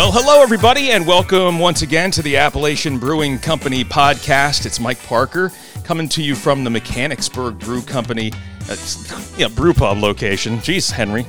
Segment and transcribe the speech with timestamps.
[0.00, 4.64] Well, hello, everybody, and welcome once again to the Appalachian Brewing Company podcast.
[4.64, 5.52] It's Mike Parker
[5.84, 8.32] coming to you from the Mechanicsburg Brew Company,
[8.70, 8.76] uh,
[9.36, 10.56] yeah, brew pub location.
[10.60, 11.26] Jeez, Henry,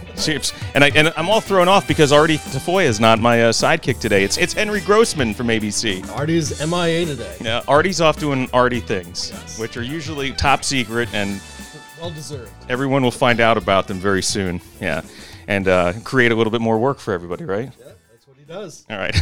[0.73, 3.99] and I and I'm all thrown off because Artie Tafoya is not my uh, sidekick
[3.99, 4.23] today.
[4.23, 6.09] It's it's Henry Grossman from ABC.
[6.15, 7.35] Artie's MIA today.
[7.41, 9.59] Yeah, Artie's off doing Artie things, Yes.
[9.59, 11.41] which are usually top secret, and
[11.99, 12.49] Well deserved.
[12.69, 14.61] everyone will find out about them very soon.
[14.79, 15.01] Yeah,
[15.49, 17.65] and uh, create a little bit more work for everybody, right?
[17.65, 18.00] Yeah, that's what he
[18.51, 18.85] does.
[18.89, 19.15] All right.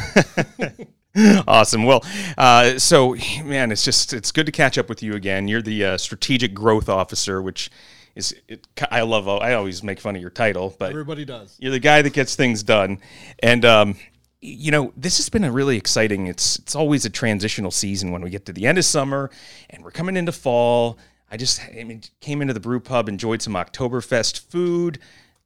[1.47, 1.83] awesome.
[1.83, 2.03] Well,
[2.37, 5.47] uh, so man, it's just it's good to catch up with you again.
[5.47, 7.69] You're the uh, strategic growth officer, which
[8.15, 9.27] is it, I love.
[9.27, 11.55] I always make fun of your title, but Everybody does.
[11.59, 12.99] you're the guy that gets things done.
[13.39, 13.95] And um,
[14.41, 16.27] you know, this has been a really exciting.
[16.27, 19.29] It's it's always a transitional season when we get to the end of summer
[19.69, 20.97] and we're coming into fall.
[21.31, 24.99] I just I mean, came into the brew pub, enjoyed some Oktoberfest food.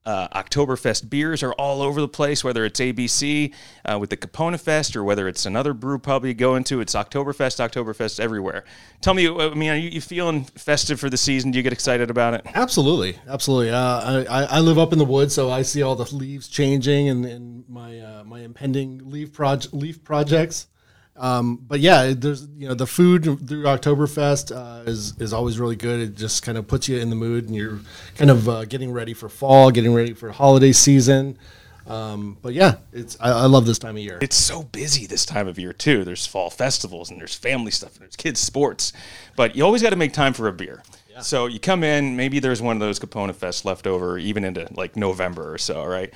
[0.06, 3.54] Uh, Oktoberfest beers are all over the place, whether it's ABC
[3.86, 6.82] uh, with the Kipona Fest or whether it's another brew pub you go into.
[6.82, 8.66] It's Oktoberfest, Oktoberfest everywhere.
[9.00, 11.52] Tell me, I mean, are you, you feeling festive for the season?
[11.52, 12.46] Do you get excited about it?
[12.54, 13.72] Absolutely, absolutely.
[13.72, 17.08] Uh, I, I live up in the woods, so I see all the leaves changing
[17.10, 20.68] and, and my uh, my impending leaf project leaf projects.
[21.16, 25.76] Um, but yeah, there's you know the food through Oktoberfest uh, is is always really
[25.76, 26.00] good.
[26.00, 27.80] It just kind of puts you in the mood, and you're
[28.16, 31.38] kind of uh, getting ready for fall, getting ready for holiday season.
[31.86, 34.18] Um, but yeah, it's I, I love this time of year.
[34.22, 36.04] it's so busy this time of year too.
[36.04, 38.94] There's fall festivals and there's family stuff and there's kids sports,
[39.36, 40.82] but you always got to make time for a beer.
[41.22, 44.68] So you come in, maybe there's one of those Kipona Fest left over, even into
[44.72, 46.12] like November or so, right?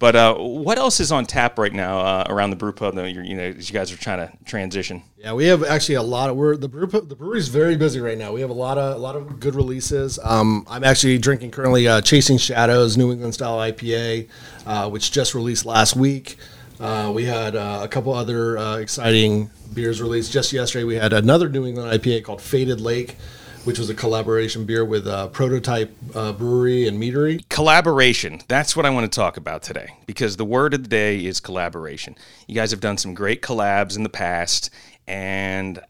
[0.00, 3.12] But uh, what else is on tap right now uh, around the brew pub that
[3.12, 5.02] you're, you know as you guys are trying to transition?
[5.18, 8.16] Yeah, we have actually a lot of we're the brew the brewery's very busy right
[8.16, 8.32] now.
[8.32, 10.18] We have a lot of a lot of good releases.
[10.24, 14.30] Um, I'm actually drinking currently uh, Chasing Shadows New England style IPA,
[14.64, 16.38] uh, which just released last week.
[16.80, 20.84] Uh, we had uh, a couple other exciting beers released just yesterday.
[20.84, 23.18] We had another New England IPA called Faded Lake,
[23.64, 27.46] which was a collaboration beer with uh, Prototype uh, Brewery and Meadery.
[27.48, 28.40] collaboration.
[28.48, 31.40] That's what i want to talk about today because the word of the day is
[31.40, 32.16] collaboration.
[32.46, 34.70] You guys have done some great collabs in the past
[35.06, 35.80] and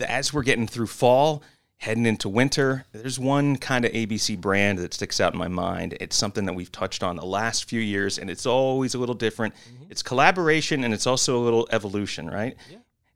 [0.00, 1.42] as we're getting through fall
[1.78, 5.96] heading into winter there's one kind of abc brand that sticks out in my mind.
[6.00, 9.14] It's something that we've touched on the last few years and it's always a little
[9.14, 9.54] different.
[9.90, 12.56] It's collaboration and it's also a little evolution right?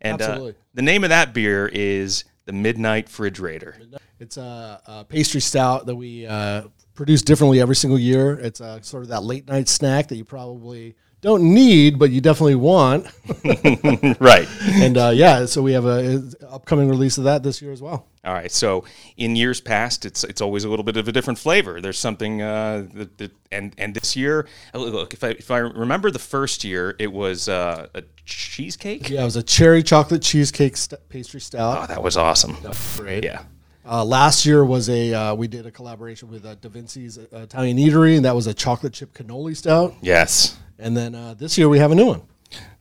[0.00, 0.54] And uh, absolutely.
[0.74, 3.76] the name of that beer is the midnight fridge raider
[4.18, 6.62] It's a, a pastry stout that we uh,
[6.94, 8.38] produce differently every single year.
[8.38, 12.20] It's uh, sort of that late night snack that you probably don't need, but you
[12.20, 13.06] definitely want.
[14.20, 17.72] right and uh, yeah, so we have a, a upcoming release of that this year
[17.72, 18.06] as well.
[18.24, 18.50] All right.
[18.50, 18.84] So
[19.16, 21.80] in years past, it's it's always a little bit of a different flavor.
[21.80, 25.58] There's something uh, that, that and and this year, uh, look if I if I
[25.58, 29.08] remember the first year, it was uh, a cheesecake.
[29.08, 31.84] Yeah, it was a cherry chocolate cheesecake st- pastry stout.
[31.84, 32.56] Oh, that was awesome.
[32.96, 33.24] Great.
[33.24, 33.44] Yeah.
[33.88, 37.26] Uh, last year was a uh, we did a collaboration with uh, Da Vinci's uh,
[37.32, 39.94] Italian Eatery, and that was a chocolate chip cannoli stout.
[40.02, 40.58] Yes.
[40.78, 42.22] And then uh, this year we have a new one.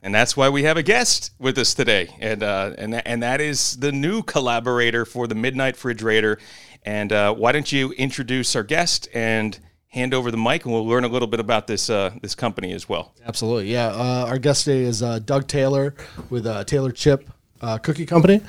[0.01, 3.23] And that's why we have a guest with us today, and uh, and that, and
[3.23, 6.37] that is the new collaborator for the Midnight Fridge Raider.
[6.83, 9.59] And uh, why don't you introduce our guest and
[9.95, 12.71] hand over the mic, and we'll learn a little bit about this uh, this company
[12.73, 13.15] as well.
[13.25, 13.87] Absolutely, yeah.
[13.87, 15.95] Uh, our guest today is uh, Doug Taylor
[16.29, 17.27] with uh, Taylor Chip
[17.61, 18.41] uh, Cookie Company,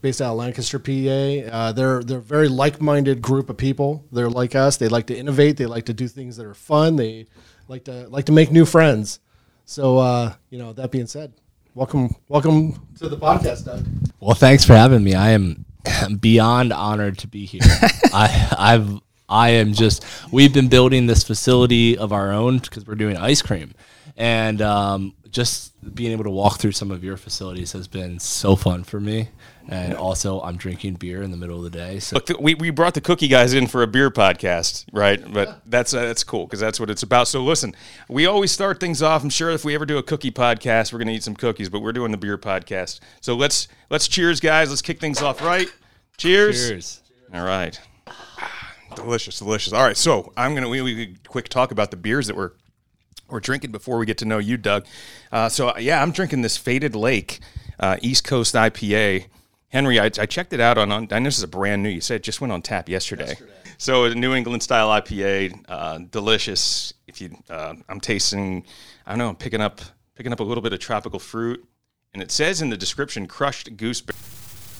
[0.00, 0.90] based out of Lancaster, PA.
[1.54, 4.06] Uh, they're they're a very like-minded group of people.
[4.10, 4.78] They're like us.
[4.78, 5.58] They like to innovate.
[5.58, 6.96] They like to do things that are fun.
[6.96, 7.26] They
[7.68, 9.20] like to like to make new friends.
[9.66, 11.32] So, uh, you know, that being said,
[11.74, 13.86] welcome welcome to the podcast, Doug.
[14.20, 15.14] Well, thanks for having me.
[15.14, 15.66] I am
[16.20, 17.60] beyond honored to be here.
[18.12, 20.04] I, I've, I am just.
[20.32, 23.74] We've been building this facility of our own because we're doing ice cream,
[24.16, 28.56] and um, just being able to walk through some of your facilities has been so
[28.56, 29.28] fun for me.
[29.70, 31.98] And also, I'm drinking beer in the middle of the day.
[31.98, 35.20] So Look, we, we brought the cookie guys in for a beer podcast, right?
[35.30, 37.28] But that's uh, that's cool because that's what it's about.
[37.28, 37.76] So listen,
[38.08, 39.22] we always start things off.
[39.22, 41.80] I'm sure if we ever do a cookie podcast, we're gonna eat some cookies, but
[41.80, 43.00] we're doing the beer podcast.
[43.20, 44.70] So let's let's cheers, guys.
[44.70, 45.68] Let's kick things off right.
[46.16, 46.68] Cheers.
[46.68, 47.02] cheers.
[47.34, 47.78] All right.
[48.94, 49.74] Delicious, delicious.
[49.74, 52.52] All right, so I'm gonna we, we quick talk about the beers that we're
[53.28, 54.86] we're drinking before we get to know you, Doug.
[55.30, 57.40] Uh, so yeah, I'm drinking this Faded Lake
[57.80, 59.26] uh, East Coast IPA.
[59.68, 61.08] Henry, I, I checked it out on, on.
[61.10, 61.90] I know this is a brand new.
[61.90, 63.36] You said it just went on tap yesterday.
[63.76, 66.92] So a New England style IPA, uh, delicious.
[67.06, 68.64] If you, uh, I'm tasting.
[69.06, 69.28] I don't know.
[69.28, 69.80] I'm picking up
[70.14, 71.64] picking up a little bit of tropical fruit,
[72.12, 74.16] and it says in the description crushed gooseberry.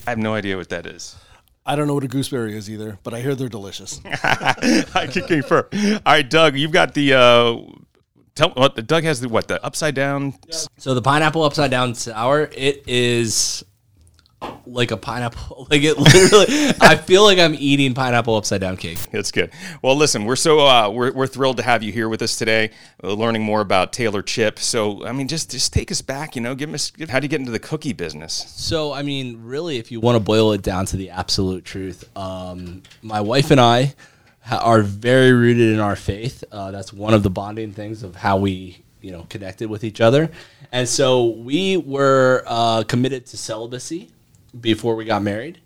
[0.06, 1.16] I have no idea what that is.
[1.64, 4.00] I don't know what a gooseberry is either, but I hear they're delicious.
[4.06, 5.66] I can confirm.
[5.72, 7.12] All right, Doug, you've got the.
[8.38, 10.32] Tell what Doug has the what the upside down.
[10.76, 13.64] So the pineapple upside down sour, it is
[14.64, 15.56] like a pineapple.
[15.70, 16.46] Like it literally,
[16.80, 18.98] I feel like I'm eating pineapple upside down cake.
[19.10, 19.50] That's good.
[19.82, 22.70] Well, listen, we're so uh, we're we're thrilled to have you here with us today,
[23.02, 24.60] uh, learning more about Taylor Chip.
[24.60, 26.36] So, I mean, just just take us back.
[26.36, 28.32] You know, give us give, how do you get into the cookie business?
[28.56, 32.08] So, I mean, really, if you want to boil it down to the absolute truth,
[32.16, 33.94] um, my wife and I
[34.50, 36.44] are very rooted in our faith.
[36.50, 40.00] Uh, that's one of the bonding things of how we, you know, connected with each
[40.00, 40.30] other.
[40.72, 44.10] And so we were uh, committed to celibacy
[44.58, 45.60] before we got married.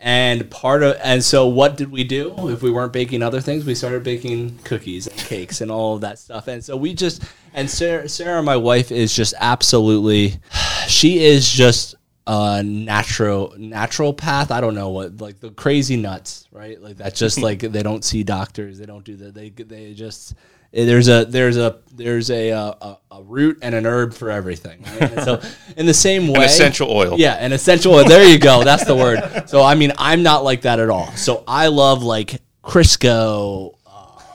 [0.00, 3.64] And part of and so what did we do if we weren't baking other things?
[3.64, 6.46] We started baking cookies and cakes and all of that stuff.
[6.46, 10.38] And so we just and Sarah, Sarah my wife is just absolutely
[10.86, 11.96] she is just
[12.28, 14.50] a natural natural path.
[14.50, 16.80] I don't know what like the crazy nuts, right?
[16.80, 19.34] Like that's just like they don't see doctors, they don't do that.
[19.34, 20.34] They they just
[20.70, 24.82] there's a there's a there's a a, a root and an herb for everything.
[24.82, 25.10] Right?
[25.10, 25.40] And so
[25.78, 27.18] in the same way, essential oil.
[27.18, 28.04] Yeah, an essential oil.
[28.04, 28.62] There you go.
[28.62, 29.48] That's the word.
[29.48, 31.10] So I mean, I'm not like that at all.
[31.12, 33.90] So I love like Crisco, uh,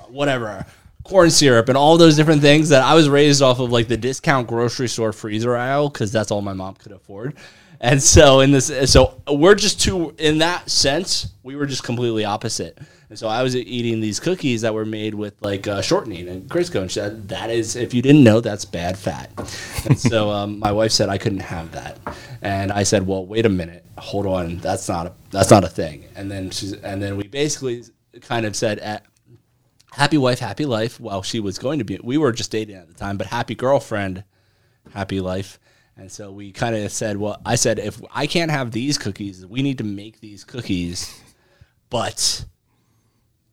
[0.10, 0.66] whatever.
[1.04, 3.98] Corn syrup and all those different things that I was raised off of, like the
[3.98, 7.36] discount grocery store freezer aisle, because that's all my mom could afford.
[7.84, 11.34] And so in this, so we're just two in that sense.
[11.44, 12.80] We were just completely opposite.
[13.10, 16.50] And so I was eating these cookies that were made with like uh, shortening and
[16.50, 19.30] Crisco, and she said, "That is, if you didn't know, that's bad fat."
[19.86, 22.00] and so um, my wife said I couldn't have that,
[22.42, 25.68] and I said, "Well, wait a minute, hold on, that's not a that's not a
[25.68, 27.84] thing." And then she's, and then we basically
[28.22, 29.06] kind of said, at,
[29.92, 32.88] "Happy wife, happy life." Well, she was going to be, we were just dating at
[32.88, 34.24] the time, but happy girlfriend,
[34.94, 35.60] happy life.
[35.96, 39.46] And so we kind of said, well, I said, if I can't have these cookies,
[39.46, 41.22] we need to make these cookies,
[41.90, 42.46] but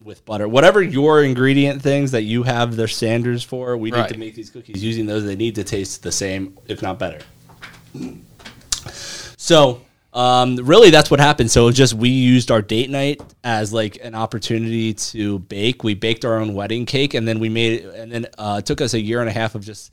[0.02, 0.48] with butter.
[0.48, 4.48] Whatever your ingredient things that you have their standards for, we need to make these
[4.48, 5.24] cookies using those.
[5.24, 7.20] They need to taste the same, if not better.
[9.36, 9.82] So,
[10.12, 11.50] um, really, that's what happened.
[11.50, 15.84] So, just we used our date night as like an opportunity to bake.
[15.84, 17.94] We baked our own wedding cake, and then we made it.
[17.94, 19.92] And then uh, it took us a year and a half of just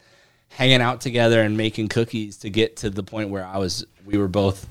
[0.58, 3.86] hanging out together and making cookies to get to the point where I was.
[4.06, 4.68] We were both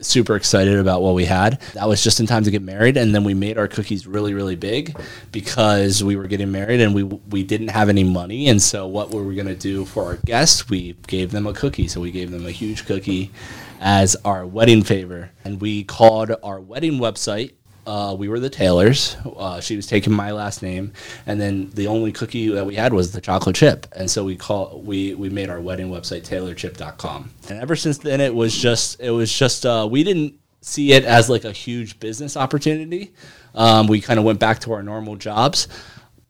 [0.00, 1.60] super excited about what we had.
[1.72, 4.32] That was just in time to get married, and then we made our cookies really,
[4.32, 4.96] really big
[5.32, 8.48] because we were getting married and we we didn't have any money.
[8.48, 10.68] And so, what were we going to do for our guests?
[10.68, 11.88] We gave them a cookie.
[11.88, 13.32] So we gave them a huge cookie
[13.80, 17.54] as our wedding favor, and we called our wedding website.
[17.86, 19.16] Uh, we were the Taylors.
[19.36, 20.92] Uh, she was taking my last name,
[21.26, 23.86] and then the only cookie that we had was the chocolate chip.
[23.94, 27.30] And so we call we we made our wedding website taylorchip.com.
[27.48, 31.04] And ever since then, it was just it was just uh, we didn't see it
[31.04, 33.12] as like a huge business opportunity.
[33.54, 35.68] Um, we kind of went back to our normal jobs,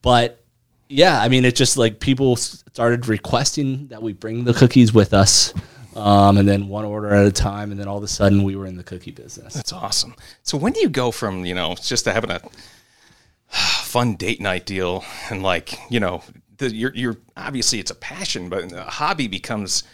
[0.03, 0.45] but
[0.89, 5.15] yeah, I mean, it just like people started requesting that we bring the cookies with
[5.15, 5.55] us.
[5.95, 8.57] Um, and then one order at a time, and then all of a sudden we
[8.57, 9.55] were in the cookie business.
[9.55, 10.15] That's awesome.
[10.43, 12.41] So when do you go from you know just having a
[13.49, 16.23] fun date night deal and like you know
[16.59, 19.85] the, you're you're obviously it's a passion, but a hobby becomes.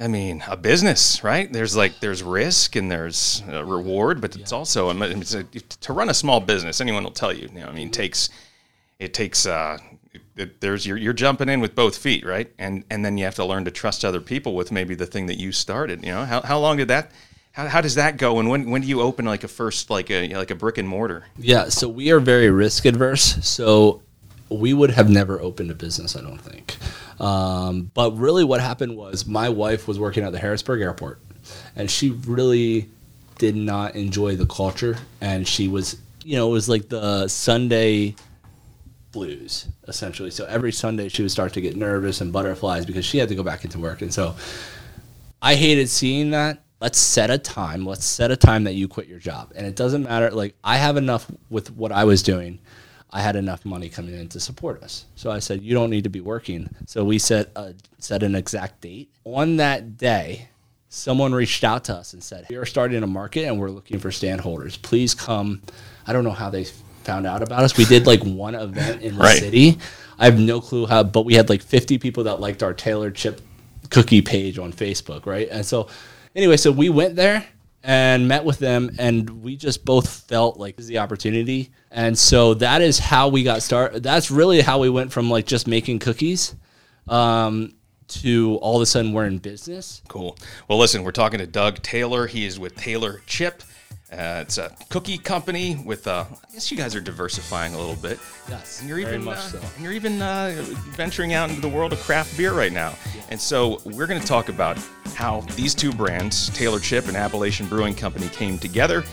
[0.00, 1.52] I mean, a business, right?
[1.52, 5.42] There's like there's risk and there's a reward, but it's also I mean, it's a,
[5.42, 6.80] to run a small business.
[6.80, 7.48] Anyone will tell you.
[7.52, 8.30] You know, I mean, it takes
[9.00, 9.78] it takes uh,
[10.38, 12.50] it, there's you're, you're jumping in with both feet, right?
[12.58, 15.26] And and then you have to learn to trust other people with maybe the thing
[15.26, 16.04] that you started.
[16.04, 17.10] You know, how, how long did that?
[17.52, 18.38] How, how does that go?
[18.38, 20.88] And when when do you open like a first like a like a brick and
[20.88, 21.26] mortar?
[21.38, 23.38] Yeah, so we are very risk adverse.
[23.46, 24.02] So
[24.48, 26.76] we would have never opened a business, I don't think.
[27.20, 31.20] Um, but really, what happened was my wife was working at the Harrisburg airport,
[31.74, 32.88] and she really
[33.38, 34.96] did not enjoy the culture.
[35.20, 38.14] And she was, you know, it was like the Sunday
[39.18, 40.30] blues essentially.
[40.30, 43.34] So every Sunday she would start to get nervous and butterflies because she had to
[43.34, 44.00] go back into work.
[44.00, 44.36] And so
[45.42, 46.62] I hated seeing that.
[46.80, 47.84] Let's set a time.
[47.84, 49.52] Let's set a time that you quit your job.
[49.56, 50.30] And it doesn't matter.
[50.30, 52.60] Like, I have enough with what I was doing.
[53.10, 55.06] I had enough money coming in to support us.
[55.16, 56.68] So I said, you don't need to be working.
[56.86, 59.10] So we set, a, set an exact date.
[59.24, 60.50] On that day,
[60.88, 63.98] someone reached out to us and said, we are starting a market and we're looking
[63.98, 64.76] for stand holders.
[64.76, 65.62] Please come.
[66.06, 66.66] I don't know how they
[67.08, 67.76] found out about us.
[67.76, 69.38] We did like one event in the Right.
[69.38, 69.78] city.
[70.18, 73.10] I have no clue how, but we had like 50 people that liked our Taylor
[73.10, 73.40] chip
[73.88, 75.48] cookie page on Facebook, right?
[75.50, 75.88] And so,
[76.36, 77.46] anyway, so we went there
[77.82, 81.70] and met with them, and we just both felt like this is the opportunity.
[81.90, 84.02] And so that is how we got started.
[84.02, 86.54] That's really how we went from like just making cookies
[87.08, 87.72] um,
[88.08, 90.02] to all of a sudden we're in business.
[90.08, 90.36] Cool.
[90.68, 92.26] Well, listen, we're talking to Doug Taylor.
[92.26, 93.62] He is with Taylor Chip.
[94.10, 97.94] Uh, it's a cookie company with, uh, I guess you guys are diversifying a little
[97.94, 98.18] bit.
[98.48, 99.60] Yes, And you're very even, much uh, so.
[99.76, 102.94] and you're even uh, venturing out into the world of craft beer right now.
[103.28, 104.78] And so we're going to talk about
[105.14, 109.04] how these two brands, Taylor Chip and Appalachian Brewing Company, came together,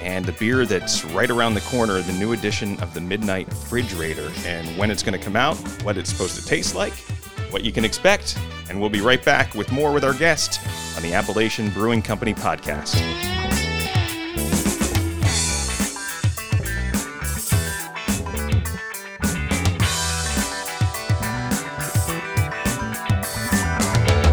[0.00, 3.92] and the beer that's right around the corner, the new edition of the Midnight Fridge
[3.94, 6.92] Raider, and when it's going to come out, what it's supposed to taste like,
[7.50, 10.60] what you can expect, and we'll be right back with more with our guest
[10.96, 12.94] on the Appalachian Brewing Company podcast.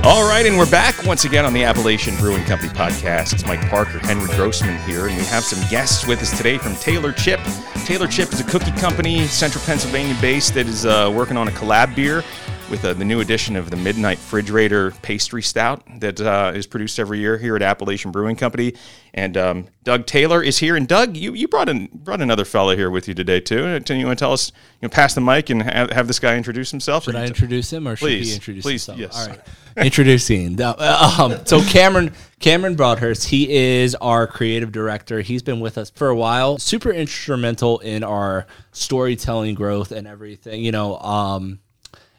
[0.03, 3.33] All right, and we're back once again on the Appalachian Brewing Company podcast.
[3.33, 6.75] It's Mike Parker, Henry Grossman here, and we have some guests with us today from
[6.77, 7.39] Taylor Chip.
[7.85, 11.51] Taylor Chip is a cookie company, central Pennsylvania based, that is uh, working on a
[11.51, 12.23] collab beer
[12.71, 16.65] with uh, the new edition of the Midnight Fridge Raider Pastry Stout that uh, is
[16.65, 18.73] produced every year here at Appalachian Brewing Company.
[19.13, 20.77] And um, Doug Taylor is here.
[20.77, 23.65] And Doug, you, you brought in, brought another fellow here with you today too.
[23.65, 24.53] Uh, You want to tell us?
[24.81, 27.03] You know, pass the mic and have, have this guy introduce himself.
[27.03, 28.99] Should I introduce him or should Please, he introduce please, himself?
[28.99, 29.19] yes.
[29.19, 29.85] All right.
[29.85, 30.61] Introducing.
[30.61, 35.19] uh, um, so Cameron Cameron Broadhurst, he is our creative director.
[35.19, 36.57] He's been with us for a while.
[36.57, 40.63] Super instrumental in our storytelling growth and everything.
[40.63, 41.59] You know, um,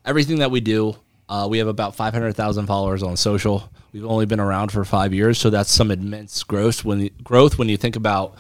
[0.05, 0.97] everything that we do.
[1.29, 3.71] Uh, we have about 500,000 followers on social.
[3.93, 7.69] We've only been around for five years, so that's some immense growth when growth when
[7.69, 8.37] you think about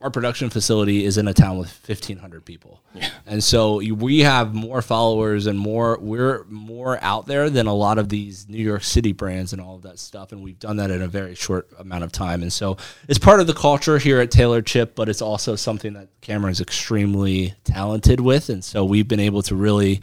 [0.00, 3.08] our production facility is in a town with 1500 people yeah.
[3.24, 7.96] and so we have more followers and more we're more out there than a lot
[7.96, 10.90] of these new york city brands and all of that stuff and we've done that
[10.90, 12.76] in a very short amount of time and so
[13.08, 16.60] it's part of the culture here at taylor chip but it's also something that cameron's
[16.60, 20.00] extremely talented with and so we've been able to really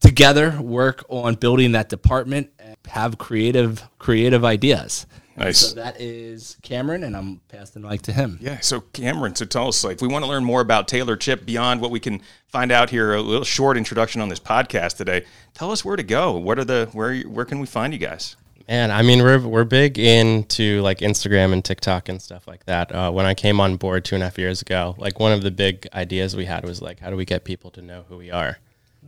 [0.00, 5.58] together work on building that department and have creative creative ideas Nice.
[5.68, 8.58] so that is cameron and i'm passing the mic to him Yeah.
[8.60, 11.44] So Cameron, so tell us, like, if we want to learn more about Taylor Chip
[11.46, 15.24] beyond what we can find out here, a little short introduction on this podcast today.
[15.54, 16.32] Tell us where to go.
[16.36, 18.34] What are the where where can we find you guys?
[18.66, 22.90] And I mean, we're we're big into like Instagram and TikTok and stuff like that.
[22.92, 25.42] Uh, when I came on board two and a half years ago, like one of
[25.42, 28.16] the big ideas we had was like, how do we get people to know who
[28.16, 28.58] we are?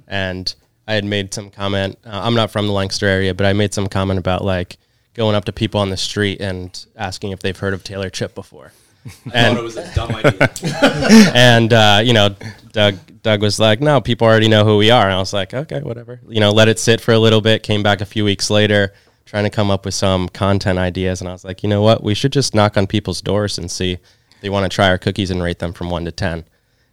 [0.07, 0.55] And
[0.87, 1.99] I had made some comment.
[2.05, 4.79] Uh, I'm not from the Lancaster area, but I made some comment about like
[5.15, 8.35] going up to people on the street and asking if they've heard of Taylor Chip
[8.35, 8.73] before.
[9.33, 10.51] And it was a dumb idea
[11.35, 12.35] and uh, you know,
[12.73, 15.55] Doug Doug was like, "No, people already know who we are." And I was like,
[15.55, 17.63] "Okay, whatever." You know, let it sit for a little bit.
[17.63, 18.93] Came back a few weeks later,
[19.25, 22.03] trying to come up with some content ideas, and I was like, "You know what?
[22.03, 24.01] We should just knock on people's doors and see if
[24.43, 26.45] they want to try our cookies and rate them from one to 10.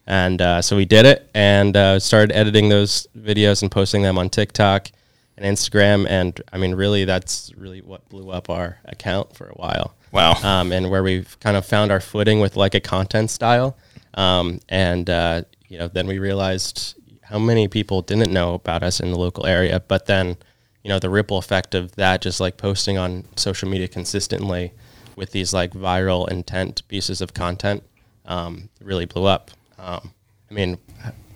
[0.07, 4.17] And uh, so we did it, and uh, started editing those videos and posting them
[4.17, 4.89] on TikTok
[5.37, 6.07] and Instagram.
[6.07, 10.33] And I mean, really, that's really what blew up our account for a while Wow.
[10.43, 13.77] um, and where we've kind of found our footing with like a content style.
[14.13, 19.01] Um, and uh, you know, then we realized how many people didn't know about us
[19.01, 19.81] in the local area.
[19.81, 20.37] But then,
[20.83, 24.71] you know, the ripple effect of that, just like posting on social media consistently
[25.17, 27.83] with these like viral intent pieces of content,
[28.25, 29.51] um, really blew up.
[29.77, 30.11] Um,
[30.49, 30.77] I mean,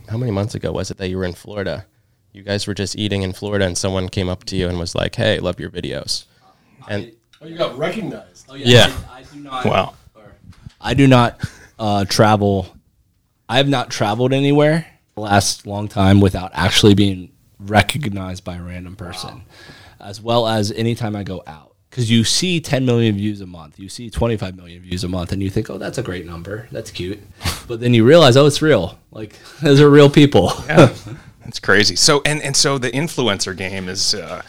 [0.10, 1.86] how many months ago was it that you were in Florida?
[2.34, 4.96] You guys were just eating in Florida, and someone came up to you and was
[4.96, 6.26] like, "Hey, love your videos."
[6.88, 8.46] And Oh, you got recognized.
[8.50, 8.96] Oh, Yeah.
[9.10, 9.66] I, I do not.
[9.66, 9.94] Wow.
[10.80, 11.44] I do not
[11.80, 12.76] uh, travel.
[13.50, 18.62] I have not traveled anywhere the last long time without actually being recognized by a
[18.62, 19.44] random person,
[20.00, 21.71] as well as anytime I go out.
[21.92, 25.34] Because you see 10 million views a month, you see 25 million views a month,
[25.34, 26.68] and you think, oh, that's a great number.
[26.72, 27.20] That's cute.
[27.68, 28.98] But then you realize, oh, it's real.
[29.12, 30.50] Like, those are real people.
[30.68, 31.96] That's crazy.
[31.96, 34.14] So and and so the influencer game is.
[34.16, 34.42] Uh,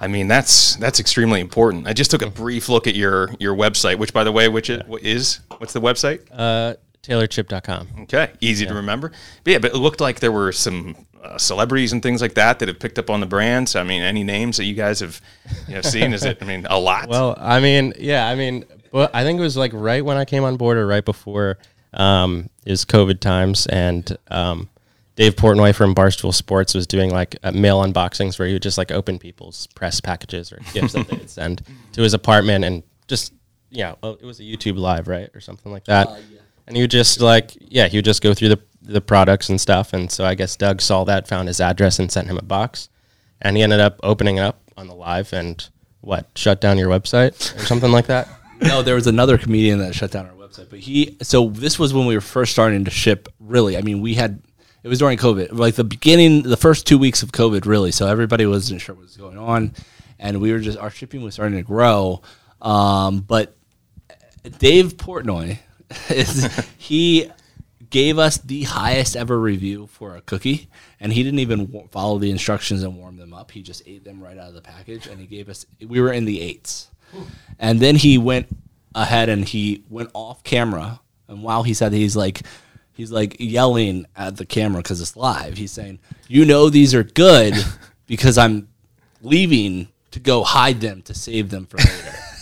[0.00, 1.86] I mean that's that's extremely important.
[1.86, 4.68] I just took a brief look at your your website, which by the way, which
[4.68, 6.20] it, what is what's the website?
[6.32, 6.74] uh,
[7.04, 7.88] TaylorChip.com.
[8.02, 9.12] Okay, easy to remember.
[9.44, 12.58] But yeah, but it looked like there were some uh, celebrities and things like that
[12.58, 13.76] that have picked up on the brands.
[13.76, 15.20] I mean, any names that you guys have
[15.68, 16.12] you know seen?
[16.14, 16.38] Is it?
[16.40, 17.08] I mean, a lot.
[17.08, 20.24] Well, I mean, yeah, I mean, but I think it was like right when I
[20.24, 21.58] came on board or right before
[21.92, 24.70] um, is COVID times, and um,
[25.16, 28.78] Dave Portnoy from Barstool Sports was doing like uh, mail unboxings where he would just
[28.78, 33.34] like open people's press packages or gifts that they'd send to his apartment, and just
[33.70, 36.08] yeah, well, it was a YouTube live, right, or something like that.
[36.66, 39.60] And he would just like, yeah, he would just go through the the products and
[39.60, 39.92] stuff.
[39.92, 42.88] And so I guess Doug saw that, found his address, and sent him a box.
[43.40, 45.68] And he ended up opening it up on the live and
[46.00, 48.28] what shut down your website or something like that.
[48.60, 51.16] no, there was another comedian that shut down our website, but he.
[51.22, 53.28] So this was when we were first starting to ship.
[53.40, 54.42] Really, I mean, we had.
[54.82, 57.90] It was during COVID, like the beginning, the first two weeks of COVID, really.
[57.90, 59.72] So everybody wasn't sure what was going on,
[60.18, 62.20] and we were just our shipping was starting to grow.
[62.60, 63.56] Um, but
[64.58, 65.58] Dave Portnoy
[66.10, 66.48] is
[66.78, 67.30] he
[67.90, 72.30] gave us the highest ever review for a cookie, and he didn't even follow the
[72.30, 73.52] instructions and warm them up.
[73.52, 75.64] He just ate them right out of the package, and he gave us.
[75.86, 76.88] We were in the eights,
[77.58, 78.48] and then he went
[78.96, 82.42] ahead and he went off camera, and while he said he's like.
[82.96, 85.56] He's like yelling at the camera because it's live.
[85.56, 85.98] He's saying,
[86.28, 87.54] "You know these are good
[88.06, 88.68] because I'm
[89.20, 92.14] leaving to go hide them to save them for later."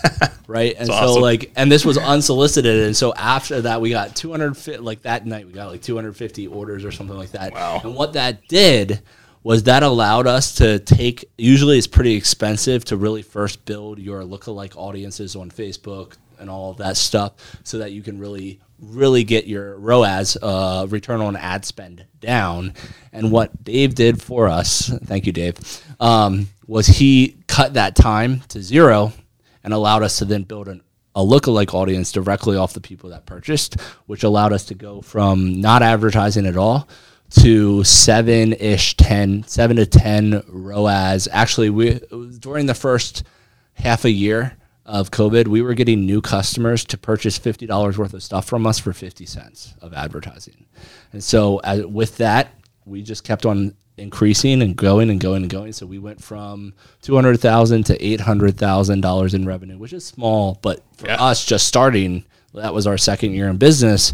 [0.47, 0.75] right?
[0.77, 1.23] And so awesome.
[1.23, 4.79] like, and this was unsolicited, and so after that, we got 250.
[4.79, 7.53] Like that night, we got like 250 orders or something like that.
[7.53, 7.81] Wow.
[7.83, 9.03] And what that did
[9.43, 11.25] was that allowed us to take.
[11.39, 16.71] Usually, it's pretty expensive to really first build your lookalike audiences on Facebook and all
[16.71, 17.33] of that stuff,
[17.65, 22.75] so that you can really really get your ROAS, uh, return on ad spend down.
[23.13, 25.57] And what Dave did for us, thank you, Dave,
[26.01, 29.13] um, was he cut that time to zero
[29.65, 30.83] and allowed us to then build an,
[31.15, 35.61] a lookalike audience directly off the people that purchased, which allowed us to go from
[35.61, 36.89] not advertising at all
[37.31, 41.29] to seven ish, 10, seven to 10 ROAS.
[41.33, 42.01] Actually, we
[42.39, 43.25] during the first
[43.75, 48.15] half a year of COVID, we were getting new customers to purchase fifty dollars worth
[48.15, 50.67] of stuff from us for fifty cents of advertising,
[51.13, 52.53] and so as, with that,
[52.85, 55.73] we just kept on increasing and going and going and going.
[55.73, 59.93] So we went from two hundred thousand to eight hundred thousand dollars in revenue, which
[59.93, 61.23] is small, but for Yeah.
[61.23, 64.13] us just starting, that was our second year in business.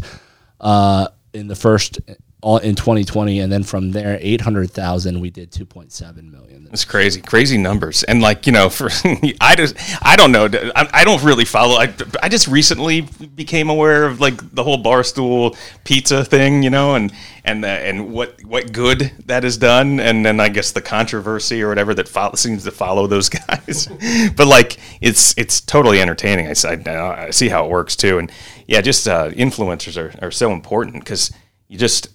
[0.59, 1.99] Uh, in the first
[2.41, 6.31] all in 2020, and then from there, eight hundred thousand, we did two point seven
[6.31, 6.67] million.
[6.71, 8.89] It's crazy, crazy numbers, and like you know, for
[9.41, 11.75] I just I don't know, I, I don't really follow.
[11.75, 16.95] I, I just recently became aware of like the whole barstool pizza thing, you know,
[16.95, 17.11] and
[17.43, 21.61] and uh, and what what good that has done, and then I guess the controversy
[21.61, 23.87] or whatever that follow, seems to follow those guys.
[24.35, 26.47] but like it's it's totally entertaining.
[26.47, 28.31] I I see how it works too, and
[28.67, 31.31] yeah, just uh, influencers are are so important because
[31.67, 32.09] you just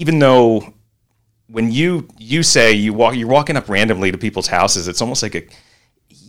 [0.00, 0.74] even though
[1.48, 5.22] when you you say you walk you're walking up randomly to people's houses it's almost
[5.22, 5.42] like a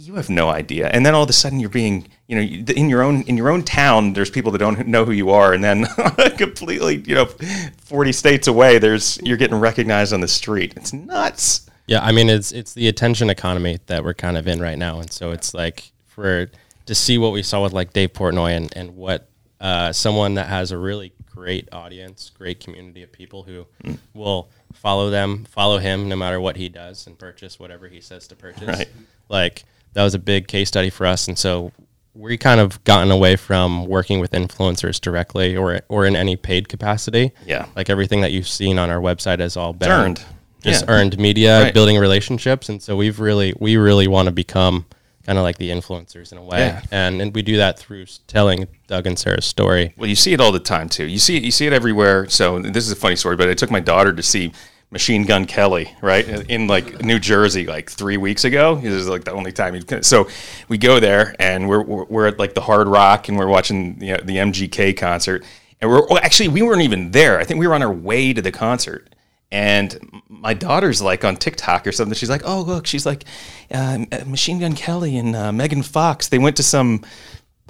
[0.10, 0.88] you have no idea.
[0.88, 3.50] And then all of a sudden you're being you know in your own in your
[3.50, 5.54] own town there's people that don't know who you are.
[5.54, 5.86] And then
[6.38, 10.74] completely you know 40 states away there's you're getting recognized on the street.
[10.76, 11.70] It's nuts.
[11.86, 15.00] Yeah, I mean it's it's the attention economy that we're kind of in right now,
[15.00, 16.50] and so it's like for
[16.88, 19.30] to see what we saw with like Dave Portnoy and and what
[19.62, 23.98] uh, someone that has a really great audience, great community of people who mm.
[24.14, 28.28] will follow them, follow him no matter what he does, and purchase whatever he says
[28.28, 28.68] to purchase.
[28.68, 28.90] Right.
[29.30, 31.72] Like that was a big case study for us, and so
[32.14, 36.68] we kind of gotten away from working with influencers directly or or in any paid
[36.68, 37.32] capacity.
[37.46, 37.68] Yeah.
[37.76, 40.24] like everything that you've seen on our website has all been earned.
[40.62, 40.92] just Yeah.
[40.92, 41.74] earned media, Right.
[41.74, 44.86] building relationships, and so we've really we really want to become
[45.30, 46.82] kind of like the influencers in a way, Yeah.
[46.90, 49.94] and and we do that through telling Doug and Sarah's story.
[49.96, 51.06] Well, you see it all the time too.
[51.06, 52.28] You see it, you see it everywhere.
[52.30, 54.52] So this is a funny story, but I took my daughter to see
[54.90, 58.78] Machine Gun Kelly, right, in like New Jersey, like three weeks ago.
[58.78, 59.76] This is like the only time.
[59.76, 60.28] You so
[60.68, 64.00] we go there, and we're, we're we're at like the Hard Rock, and we're watching
[64.00, 65.46] the the MGK concert,
[65.80, 67.38] and we're well, actually we weren't even there.
[67.40, 69.14] I think we were on our way to the concert.
[69.52, 72.16] And my daughter's like on TikTok or something.
[72.16, 73.24] She's like, "Oh, look!" She's like,
[73.72, 76.28] uh, "Machine Gun Kelly and uh, Megan Fox.
[76.28, 77.04] They went to some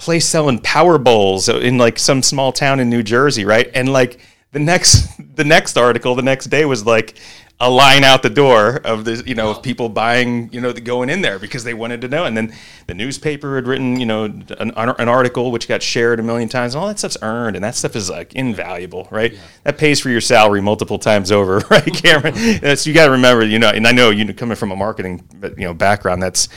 [0.00, 3.70] place selling power bowls in like some small town in New Jersey, right?
[3.74, 4.20] And like
[4.52, 7.18] the next the next article the next day was like
[7.62, 10.80] a line out the door of the you know of people buying you know the
[10.80, 12.24] going in there because they wanted to know.
[12.24, 12.54] And then
[12.86, 16.74] the newspaper had written you know an, an article which got shared a million times
[16.74, 19.36] and all that stuff's earned and that stuff is like invaluable right?
[19.64, 22.34] That pays for your salary multiple times over right cameron?
[22.60, 24.76] That's you got to remember you know and i know you know coming from a
[24.76, 25.22] marketing
[25.56, 26.48] you know background that's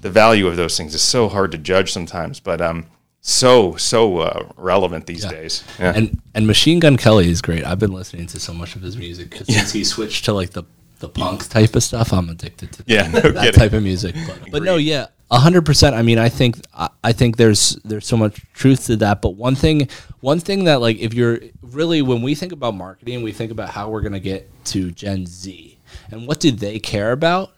[0.00, 2.86] the value of those things is so hard to judge sometimes but um
[3.28, 5.92] so so uh, relevant these days yeah.
[5.96, 7.64] And and Machine Gun Kelly is great.
[7.64, 10.50] I've been listening to so much of his music 'cause since he switched to like
[10.50, 10.62] the
[11.00, 12.12] the punk type of stuff.
[12.12, 14.14] I'm addicted to Yeah, no that type of music.
[14.28, 15.96] But, but no, yeah, hundred percent.
[15.96, 19.22] I mean, I think I, I think there's there's so much truth to that.
[19.22, 19.88] But one thing
[20.20, 23.70] one thing that like if you're really when we think about marketing, we think about
[23.70, 25.76] how we're gonna get to Gen Z
[26.12, 27.50] and what do they care about.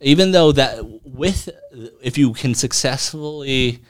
[0.00, 1.48] Even though that with
[2.00, 3.80] if you can successfully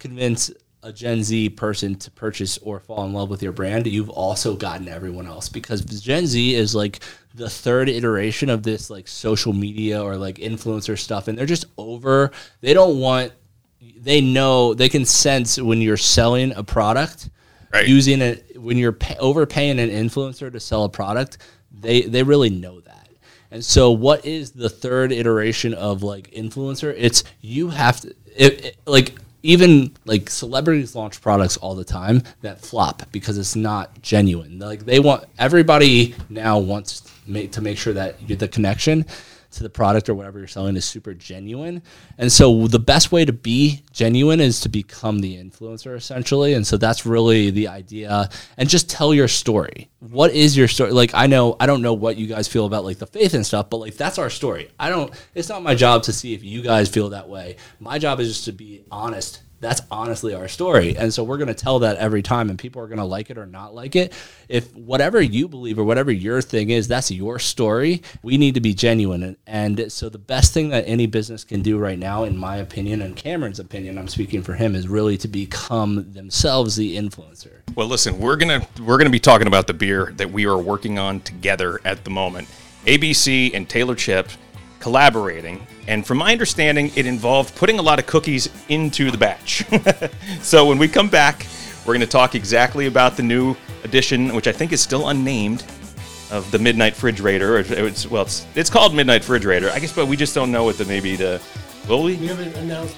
[0.00, 0.50] convince
[0.82, 4.56] a Gen Z person to purchase or fall in love with your brand, you've also
[4.56, 7.00] gotten everyone else because Gen Z is like
[7.34, 11.66] the third iteration of this like social media or like influencer stuff, and they're just
[11.78, 12.30] over.
[12.60, 13.32] They don't want.
[13.96, 17.30] They know they can sense when you're selling a product,
[17.72, 17.86] Right.
[17.88, 21.38] using it when you're pay, overpaying an influencer to sell a product.
[21.70, 23.08] They they really know that.
[23.50, 26.94] And so, what is the third iteration of like influencer?
[26.96, 32.22] It's you have to it, it- like even like celebrities launch products all the time
[32.42, 34.58] that flop because it's not genuine.
[34.58, 39.04] Like they want everybody now wants make, to make sure that you, the connection
[39.52, 41.82] to the product or whatever you're selling is super genuine.
[42.18, 46.54] And so the best way to be genuine is to become the influencer essentially.
[46.54, 48.28] And so that's really the idea.
[48.56, 49.90] And just tell your story.
[50.00, 50.92] What is your story?
[50.92, 53.46] Like I know I don't know what you guys feel about like the faith and
[53.46, 54.70] stuff, but like that's our story.
[54.78, 57.56] I don't it's not my job to see if you guys feel that way.
[57.78, 60.96] My job is just to be honest that's honestly our story.
[60.96, 63.30] And so we're going to tell that every time, and people are going to like
[63.30, 64.12] it or not like it.
[64.48, 68.60] If whatever you believe or whatever your thing is, that's your story, we need to
[68.60, 69.22] be genuine.
[69.22, 72.56] And, and so the best thing that any business can do right now, in my
[72.56, 77.60] opinion, and Cameron's opinion, I'm speaking for him, is really to become themselves the influencer.
[77.76, 80.98] Well, listen, we're gonna we're gonna be talking about the beer that we are working
[80.98, 82.48] on together at the moment.
[82.84, 84.28] ABC and Taylor Chip
[84.82, 89.64] collaborating, and from my understanding, it involved putting a lot of cookies into the batch.
[90.42, 91.46] so when we come back,
[91.86, 95.64] we're going to talk exactly about the new edition, which I think is still unnamed,
[96.32, 97.58] of the Midnight Fridge Raider.
[97.58, 100.64] It's, well, it's, it's called Midnight Fridge Raider, I guess, but we just don't know
[100.64, 101.40] what the maybe the
[101.88, 102.16] will we?
[102.16, 102.96] We haven't announced.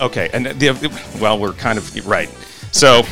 [0.00, 2.28] Okay, and the well, we're kind of right.
[2.72, 3.02] So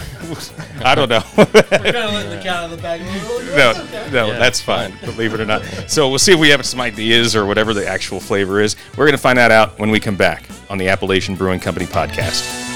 [0.84, 1.22] I don't know.
[1.36, 3.00] We're kind of letting the cat out of the bag.
[3.56, 3.72] no,
[4.10, 4.92] no, that's fine.
[5.04, 5.62] Believe it or not.
[5.88, 8.74] So we'll see if we have some ideas or whatever the actual flavor is.
[8.96, 11.86] We're going to find that out when we come back on the Appalachian Brewing Company
[11.86, 12.69] podcast.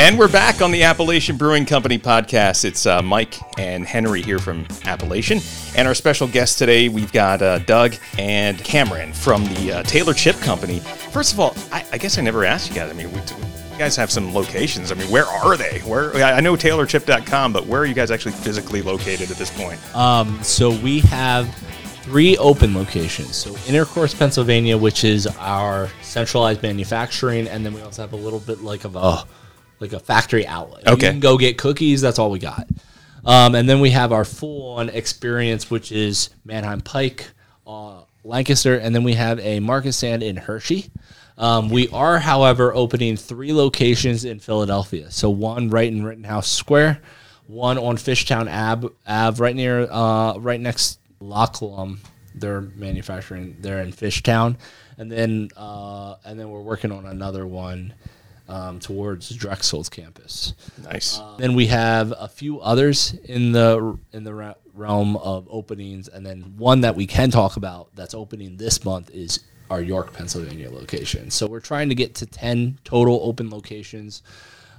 [0.00, 2.64] And we're back on the Appalachian Brewing Company podcast.
[2.64, 5.40] It's uh, Mike and Henry here from Appalachian.
[5.76, 10.14] And our special guest today, we've got uh, Doug and Cameron from the uh, Taylor
[10.14, 10.78] Chip Company.
[10.78, 12.88] First of all, I, I, guess I never asked you guys.
[12.88, 14.92] I mean, we, you guys have some locations.
[14.92, 15.80] I mean, where are they?
[15.80, 19.80] Where I know TaylorChip.com, but where are you guys actually physically located at this point?
[19.96, 21.52] Um, so we have
[22.02, 23.34] three open locations.
[23.34, 28.40] So Intercourse, Pennsylvania, which is our centralized manufacturing, and then we also have a little
[28.40, 29.24] bit like of a
[29.80, 30.86] like a factory outlet.
[30.86, 31.06] Okay.
[31.06, 32.00] You can go get cookies.
[32.00, 32.66] That's all we got.
[33.24, 37.28] Um, and then we have our full on experience, which is Manheim Pike,
[37.66, 40.90] uh, Lancaster, and then we have a market stand in Hershey.
[41.36, 45.10] Um, we are, however, opening three locations in Philadelphia.
[45.10, 47.00] So one right in Rittenhouse Square,
[47.46, 52.00] one on Fishtown Ave, Ave right near, uh, right next La Colombe.
[52.34, 54.56] They're manufacturing there in Fishtown,
[54.96, 57.94] and then uh, and then we're working on another one
[58.48, 60.54] um, towards Drexel's campus.
[60.82, 61.18] Nice.
[61.18, 66.24] Uh, then we have a few others in the in the realm of openings, and
[66.24, 70.70] then one that we can talk about that's opening this month is our York, Pennsylvania
[70.70, 71.30] location.
[71.30, 74.22] So we're trying to get to ten total open locations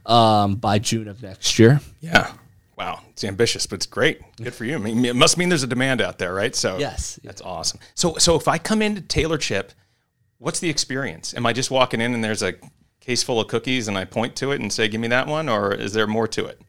[0.06, 1.80] um, by June of next year.
[2.02, 2.34] Yeah.
[2.76, 4.22] Wow, it's ambitious, but it's great.
[4.38, 4.76] Good for you.
[4.76, 6.56] I mean, it must mean there's a demand out there, right?
[6.56, 7.82] So yes, that's awesome.
[7.94, 9.74] So, so if I come into Taylor Chip,
[10.38, 11.34] what's the experience?
[11.34, 12.54] Am I just walking in and there's a
[13.10, 15.50] case full of cookies and I point to it and say, "Give me that one,"
[15.50, 16.62] or is there more to it?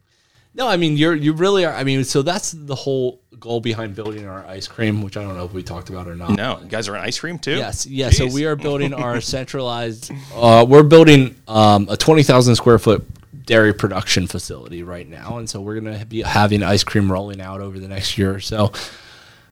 [0.55, 1.73] No, I mean you're you really are.
[1.73, 5.37] I mean, so that's the whole goal behind building our ice cream, which I don't
[5.37, 6.31] know if we talked about or not.
[6.31, 7.57] No, you guys are an ice cream too.
[7.57, 8.09] Yes, yeah.
[8.09, 10.11] So we are building our centralized.
[10.33, 13.05] Uh, we're building um, a twenty thousand square foot
[13.45, 17.61] dairy production facility right now, and so we're gonna be having ice cream rolling out
[17.61, 18.71] over the next year or so.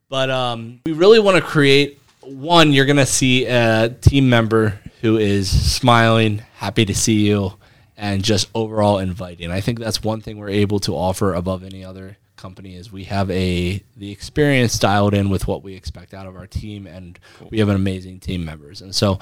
[0.08, 2.72] But um, we really want to create one.
[2.72, 7.54] You're gonna see a team member who is smiling, happy to see you,
[7.96, 9.50] and just overall inviting.
[9.50, 13.04] I think that's one thing we're able to offer above any other company is we
[13.04, 17.18] have a the experience dialed in with what we expect out of our team and
[17.50, 18.80] we have an amazing team members.
[18.80, 19.18] And so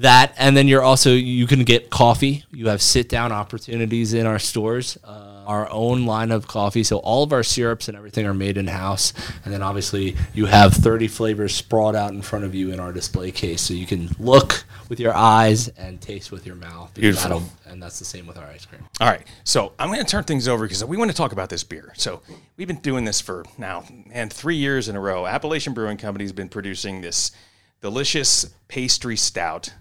[0.00, 4.26] that and then you're also you can get coffee you have sit down opportunities in
[4.26, 6.84] our stores uh, our own line of coffee.
[6.84, 10.44] So all of our syrups and everything are made in house and then obviously you
[10.44, 13.62] have 30 flavors sprawled out in front of you in our display case.
[13.62, 16.92] So you can look with your eyes and taste with your mouth.
[16.92, 17.42] Beautiful.
[17.66, 18.84] and that's the same with our ice cream.
[19.00, 19.26] All right.
[19.42, 21.92] So i'm going to turn things over because we want to talk about this beer.
[21.96, 22.20] So
[22.58, 25.26] we've been doing this for now and three years in a row.
[25.26, 27.32] Appalachian brewing company has been producing this
[27.80, 29.72] delicious pastry stout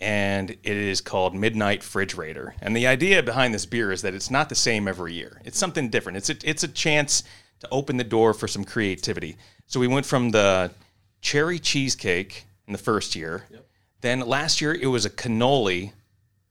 [0.00, 2.54] and it is called Midnight Fridge Raider.
[2.62, 5.40] And the idea behind this beer is that it's not the same every year.
[5.44, 6.18] It's something different.
[6.18, 7.24] It's a, it's a chance
[7.60, 9.36] to open the door for some creativity.
[9.66, 10.70] So we went from the
[11.20, 13.44] cherry cheesecake in the first year.
[13.50, 13.66] Yep.
[14.00, 15.92] Then last year it was a cannoli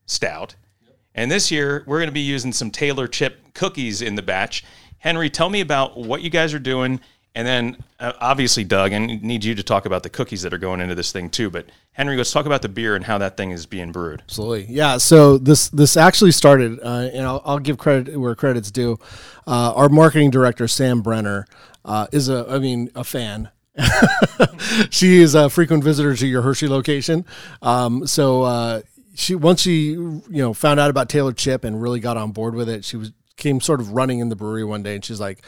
[0.04, 0.54] stout.
[0.84, 0.96] Yep.
[1.14, 4.62] And this year we're going to be using some Taylor chip cookies in the batch.
[4.98, 7.00] Henry, tell me about what you guys are doing
[7.34, 10.58] And then uh, obviously, Doug, and need you to talk about the cookies that are
[10.58, 11.50] going into this thing too.
[11.50, 14.22] But Henry, let's talk about the beer and how that thing is being brewed.
[14.22, 14.98] Absolutely, yeah.
[14.98, 18.98] So this this actually started, uh, and I'll, I'll, give credit where credit's due.
[19.46, 21.46] Uh, our marketing director Sam Brenner
[21.84, 23.50] uh, is a, I mean, a fan.
[24.90, 27.24] she is a frequent visitor to your Hershey location.
[27.62, 28.82] Um, so uh,
[29.14, 32.54] she once she you know found out about Taylor Chip and really got on board
[32.54, 35.20] with it, she was came sort of running in the brewery one day, and she's
[35.20, 35.42] like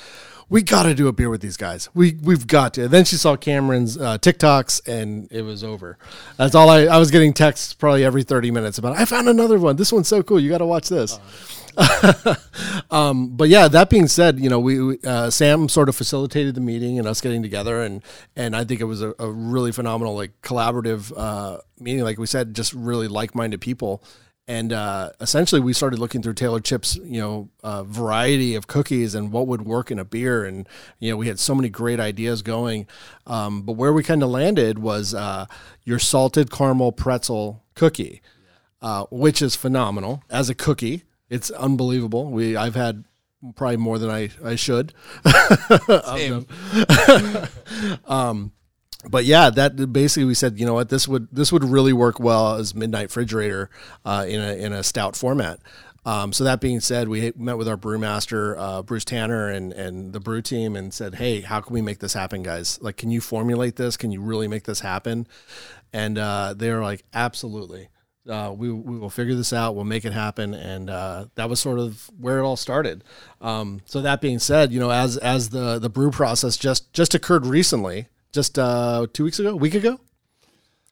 [0.50, 1.88] we got to do a beer with these guys.
[1.94, 2.84] We we've got to.
[2.84, 5.96] And then she saw Cameron's uh, TikToks, and it was over.
[6.36, 6.82] That's all I.
[6.86, 8.98] I was getting texts probably every thirty minutes about.
[8.98, 9.76] I found another one.
[9.76, 10.40] This one's so cool.
[10.40, 11.18] You got to watch this.
[12.90, 16.60] um, but yeah, that being said, you know, we uh, Sam sort of facilitated the
[16.60, 18.02] meeting and us getting together, and
[18.34, 22.02] and I think it was a, a really phenomenal, like collaborative uh, meeting.
[22.02, 24.02] Like we said, just really like minded people
[24.50, 29.14] and uh, essentially we started looking through Taylor Chip's you know uh, variety of cookies
[29.14, 32.00] and what would work in a beer, and you know we had so many great
[32.00, 32.88] ideas going,
[33.28, 35.46] um, but where we kind of landed was uh,
[35.84, 38.22] your salted caramel pretzel cookie,
[38.82, 41.04] uh, which is phenomenal as a cookie.
[41.28, 42.32] It's unbelievable.
[42.32, 43.04] We I've had
[43.54, 44.92] probably more than I I should.
[48.04, 48.50] um,
[49.08, 52.20] but yeah, that basically we said, you know what, this would this would really work
[52.20, 53.70] well as midnight fridge raider
[54.04, 55.60] uh, in a in a stout format.
[56.04, 60.12] Um, so that being said, we met with our brewmaster uh, Bruce Tanner and and
[60.12, 62.80] the brew team and said, hey, how can we make this happen, guys?
[62.82, 63.96] Like, can you formulate this?
[63.96, 65.26] Can you really make this happen?
[65.92, 67.88] And uh, they were like, absolutely.
[68.28, 69.74] Uh, we, we will figure this out.
[69.74, 73.02] We'll make it happen, and uh, that was sort of where it all started.
[73.40, 77.14] Um, so that being said, you know, as as the the brew process just just
[77.14, 79.98] occurred recently, just uh, two weeks ago, a week ago,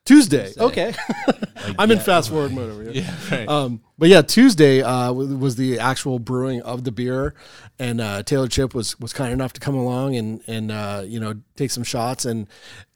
[0.08, 0.46] Tuesday.
[0.46, 0.62] Tuesday.
[0.62, 0.94] Okay,
[1.26, 1.36] like,
[1.78, 2.92] I'm yeah, in fast forward mode over here.
[3.02, 3.46] Yeah, right.
[3.46, 7.34] Um, but yeah, Tuesday uh, was the actual brewing of the beer,
[7.78, 11.20] and uh, Taylor Chip was was kind enough to come along and and uh, you
[11.20, 12.46] know take some shots, and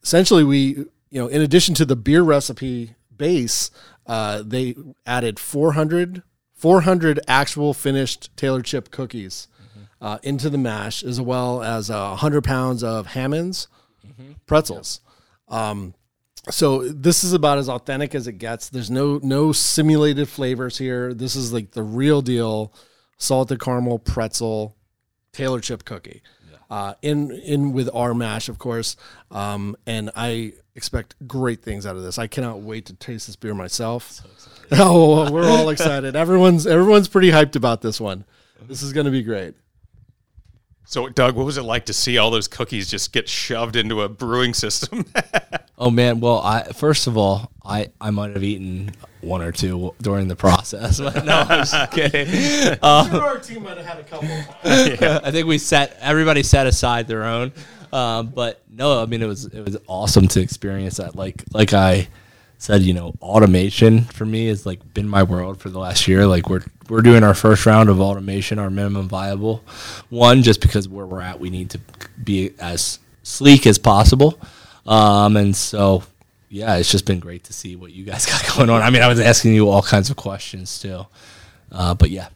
[0.02, 0.58] essentially we
[1.10, 3.70] you know in addition to the beer recipe base,
[4.06, 4.74] uh, they
[5.04, 6.22] added 400
[6.54, 9.48] 400 actual finished Taylor Chip cookies.
[9.60, 9.82] Mm-hmm.
[10.00, 13.68] Uh, into the mash, as well as uh, 100 pounds of Hammond's,
[14.12, 14.32] mm-hmm.
[14.46, 15.00] pretzels.
[15.48, 15.94] Um,
[16.50, 18.68] so this is about as authentic as it gets.
[18.68, 21.14] There's no no simulated flavors here.
[21.14, 22.74] This is like the real deal
[23.16, 24.76] salted caramel pretzel
[25.32, 26.22] Taylor chip cookie.
[26.50, 26.56] Yeah.
[26.68, 28.96] Uh, in in with our mash, of course,
[29.30, 32.18] um, and I expect great things out of this.
[32.18, 34.10] I cannot wait to taste this beer myself.
[34.10, 34.24] So
[34.72, 36.16] oh, we're all excited.
[36.16, 38.24] everyone's everyone's pretty hyped about this one.
[38.68, 39.54] This is going to be great.
[40.92, 44.02] So, Doug, what was it like to see all those cookies just get shoved into
[44.02, 45.06] a brewing system?
[45.78, 48.90] oh man, well, I first of all, I I might have eaten
[49.22, 51.00] one or two during the process.
[51.00, 52.72] But no, I'm just kidding.
[52.82, 54.28] Um, our team might have had a couple.
[54.28, 55.20] yeah.
[55.24, 57.52] I think we set everybody set aside their own.
[57.90, 61.16] Um, but no, I mean it was it was awesome to experience that.
[61.16, 62.06] Like like I
[62.62, 66.26] said, you know, automation for me has like been my world for the last year.
[66.26, 69.64] Like we're we're doing our first round of automation, our minimum viable
[70.10, 71.80] one, just because where we're at, we need to
[72.22, 74.38] be as sleek as possible.
[74.86, 76.04] Um, and so,
[76.50, 78.80] yeah, it's just been great to see what you guys got going on.
[78.80, 81.04] I mean, I was asking you all kinds of questions too,
[81.72, 82.28] uh, but yeah.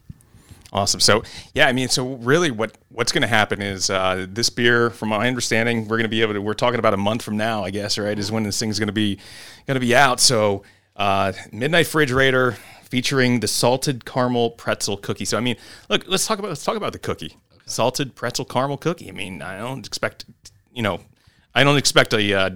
[0.77, 1.01] Awesome.
[1.01, 1.23] So
[1.55, 5.09] yeah, I mean, so really, what what's going to happen is uh, this beer, from
[5.09, 6.43] my understanding, we're going to be able to.
[6.43, 8.17] We're talking about a month from now, I guess, right?
[8.17, 9.19] Is when this thing's going to be
[9.67, 10.21] going to be out.
[10.21, 15.25] So uh, Midnight Fridge Raider featuring the salted caramel pretzel cookie.
[15.25, 15.57] So I mean,
[15.89, 17.39] look, let's talk about let's talk about the cookie.
[17.55, 17.63] Okay.
[17.65, 19.09] Salted pretzel caramel cookie.
[19.09, 20.27] I mean, I don't expect,
[20.75, 21.01] you know,
[21.55, 22.51] I don't expect a uh,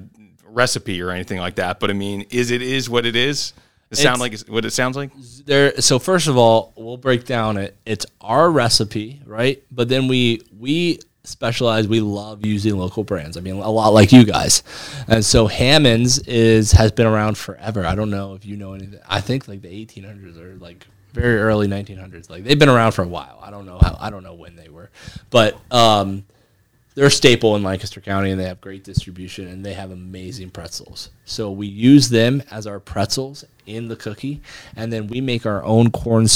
[0.44, 1.80] recipe or anything like that.
[1.80, 3.54] But I mean, is it is what it is?
[3.90, 5.11] It sound like what it sounds like?
[5.46, 5.81] There.
[5.81, 7.76] So first of all, we'll break down it.
[7.85, 9.62] It's our recipe, right?
[9.72, 11.88] But then we we specialize.
[11.88, 13.37] We love using local brands.
[13.37, 14.62] I mean, a lot like you guys.
[15.09, 17.85] And so Hammond's is has been around forever.
[17.85, 19.00] I don't know if you know anything.
[19.09, 22.31] I think like the 1800s or like very early 1900s.
[22.31, 23.40] Like they've been around for a while.
[23.42, 23.96] I don't know how.
[23.98, 24.90] I don't know when they were,
[25.31, 26.24] but um,
[27.00, 30.50] they're a staple in Lancaster County, and they have great distribution, and they have amazing
[30.50, 31.08] pretzels.
[31.24, 34.42] So we use them as our pretzels in the cookie,
[34.76, 36.26] and then we make our own corn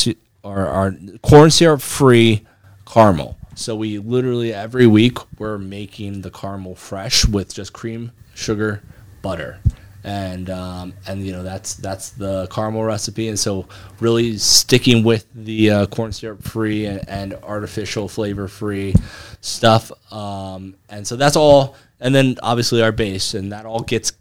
[0.42, 2.46] or our corn syrup free
[2.86, 3.36] caramel.
[3.54, 8.82] So we literally every week we're making the caramel fresh with just cream, sugar,
[9.20, 9.58] butter,
[10.04, 13.28] and um, and you know that's that's the caramel recipe.
[13.28, 13.66] And so
[14.00, 18.94] really sticking with the uh, corn syrup free and, and artificial flavor free
[19.40, 19.90] stuff.
[20.12, 21.74] Um, and so that's all.
[22.00, 24.12] And then obviously our base, and that all gets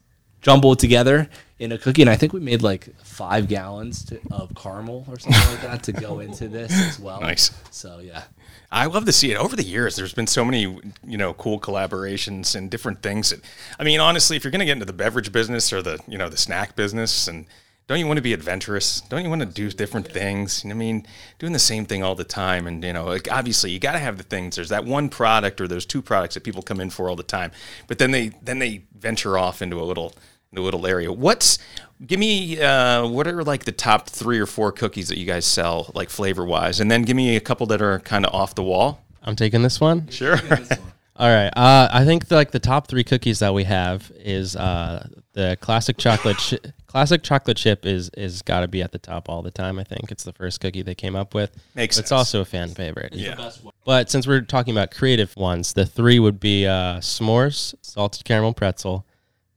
[0.41, 4.53] jumbled together in a cookie, and I think we made like five gallons to, of
[4.55, 7.19] caramel or something like that to go into this as well.
[7.21, 7.51] Nice.
[7.71, 8.23] So yeah,
[8.73, 9.37] I love to see it.
[9.37, 13.29] Over the years, there's been so many, you know, cool collaborations and different things.
[13.29, 13.41] That,
[13.77, 16.17] I mean, honestly, if you're going to get into the beverage business or the, you
[16.17, 17.45] know, the snack business, and
[17.85, 19.01] don't you want to be adventurous?
[19.01, 20.65] Don't you want to do different things?
[20.65, 21.05] I mean,
[21.37, 23.99] doing the same thing all the time, and you know, like obviously, you got to
[23.99, 24.55] have the things.
[24.55, 27.23] There's that one product or those two products that people come in for all the
[27.23, 27.51] time,
[27.87, 30.15] but then they then they venture off into a little
[30.53, 31.11] into a little area.
[31.11, 31.57] What's
[32.05, 35.45] give me uh, what are like the top three or four cookies that you guys
[35.45, 38.55] sell, like flavor wise, and then give me a couple that are kind of off
[38.55, 39.01] the wall.
[39.23, 40.07] I'm taking this one.
[40.09, 40.37] Sure.
[41.15, 41.49] All right.
[41.55, 45.57] Uh, I think the, like the top three cookies that we have is uh, the
[45.61, 49.41] classic chocolate chi- classic chocolate chip is is got to be at the top all
[49.43, 49.77] the time.
[49.79, 51.51] I think it's the first cookie they came up with.
[51.75, 52.17] Makes It's sense.
[52.17, 53.13] also a fan favorite.
[53.13, 53.51] yeah.
[53.85, 58.53] But since we're talking about creative ones, the three would be uh, s'mores, salted caramel
[58.53, 59.05] pretzel,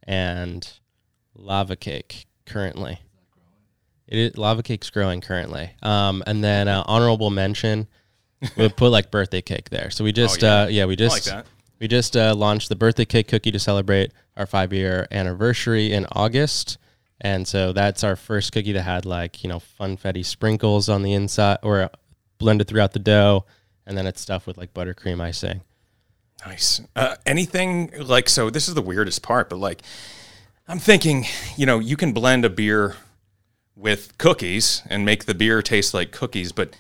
[0.05, 0.71] and
[1.37, 2.27] lava cake.
[2.47, 3.01] Currently,
[4.07, 5.71] it is, lava cake's growing currently.
[5.83, 7.89] Um, and then uh, honorable mention,
[8.57, 9.91] we put like birthday cake there.
[9.91, 10.63] So we just yeah.
[10.63, 11.47] uh, yeah we just that.
[11.81, 16.07] we just uh, launched the birthday cake cookie to celebrate our five year anniversary in
[16.13, 16.79] August.
[17.21, 21.15] And so that's our first cookie that had like, you know, funfetti sprinkles on the
[21.15, 21.91] inside or
[22.39, 23.47] blended throughout the dough.
[23.87, 25.63] And then it's stuffed with like buttercream icing.
[26.45, 26.83] Nice.
[26.95, 28.51] Uh, anything like so?
[28.51, 29.83] This is the weirdest part, but like,
[30.69, 31.27] I'm thinking,
[31.57, 32.97] you know, you can blend a beer
[33.77, 36.75] with cookies and make the beer taste like cookies, but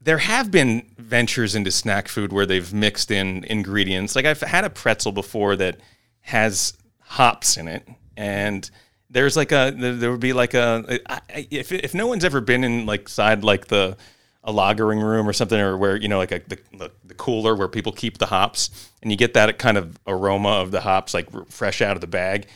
[0.00, 4.14] there have been ventures into snack food where they've mixed in ingredients.
[4.14, 5.80] Like I've had a pretzel before that
[6.20, 8.70] has hops in it, and
[9.10, 12.86] there's like a there would be like a if if no one's ever been in
[12.86, 13.96] like side like the
[14.44, 17.54] a lagering room or something or where you know like a, the, the the cooler
[17.54, 21.14] where people keep the hops and you get that kind of aroma of the hops
[21.14, 22.46] like fresh out of the bag.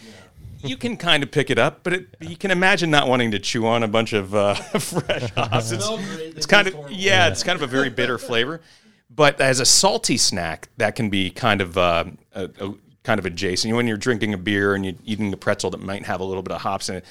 [0.62, 3.38] You can kind of pick it up, but it, you can imagine not wanting to
[3.38, 5.70] chew on a bunch of uh, fresh hops.
[5.70, 8.60] It's, it's kind of yeah, it's kind of a very bitter flavor.
[9.10, 13.26] But as a salty snack, that can be kind of uh, a, a kind of
[13.26, 13.74] adjacent.
[13.74, 16.42] When you're drinking a beer and you're eating a pretzel that might have a little
[16.42, 17.04] bit of hops in it,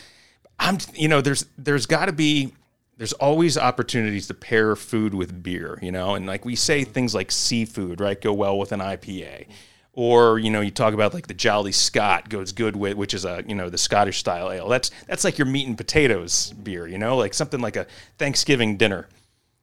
[0.59, 2.53] I'm you know there's there's got to be
[2.97, 7.13] there's always opportunities to pair food with beer, you know, and like we say things
[7.13, 9.47] like seafood, right, go well with an IPA.
[9.97, 13.25] Or you know, you talk about like the Jolly Scot goes good with, which is
[13.25, 14.69] a you know the Scottish style ale.
[14.69, 17.87] That's that's like your meat and potatoes beer, you know, like something like a
[18.19, 19.07] Thanksgiving dinner.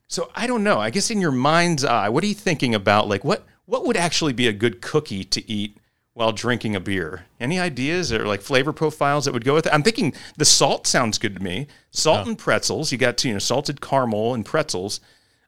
[0.09, 0.81] So I don't know.
[0.81, 3.07] I guess in your mind's eye, what are you thinking about?
[3.07, 5.77] Like what what would actually be a good cookie to eat
[6.15, 7.27] while drinking a beer?
[7.39, 9.73] Any ideas or like flavor profiles that would go with it?
[9.73, 11.69] I'm thinking the salt sounds good to me.
[11.93, 12.91] Salt and pretzels.
[12.91, 14.99] You got to you know salted caramel and pretzels.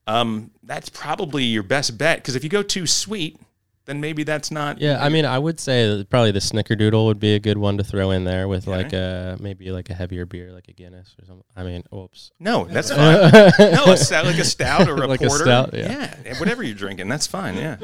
[0.07, 3.41] Um, that's probably your best bet because if you go too sweet,
[3.87, 4.81] then maybe that's not.
[4.81, 7.79] Yeah, I mean, I would say that probably the snickerdoodle would be a good one
[7.79, 11.15] to throw in there with like a maybe like a heavier beer, like a Guinness
[11.21, 11.45] or something.
[11.57, 12.33] I mean, oops.
[12.39, 13.31] No, that's fine.
[13.73, 15.45] no, a stout, like a stout or a Like a porter.
[15.45, 16.15] stout, yeah.
[16.25, 17.57] yeah, whatever you're drinking, that's fine.
[17.57, 17.77] Yeah,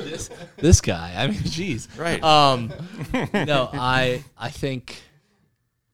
[0.56, 1.14] this guy.
[1.16, 1.88] I mean, jeez.
[1.98, 2.22] Right.
[2.22, 2.72] Um,
[3.46, 5.00] no, I I think